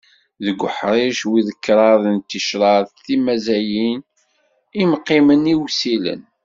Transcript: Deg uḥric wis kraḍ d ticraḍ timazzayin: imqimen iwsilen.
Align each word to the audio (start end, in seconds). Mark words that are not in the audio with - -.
Deg 0.45 0.57
uḥric 0.67 1.19
wis 1.29 1.49
kraḍ 1.63 2.03
d 2.19 2.21
ticraḍ 2.29 2.85
timazzayin: 3.05 3.99
imqimen 4.81 5.51
iwsilen. 5.53 6.21